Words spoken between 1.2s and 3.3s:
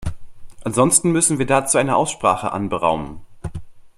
wir dazu eine Aussprache anberaumen.